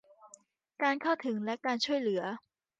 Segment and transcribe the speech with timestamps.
[0.83, 2.21] การเข้าถึงและการช่วยเหลือ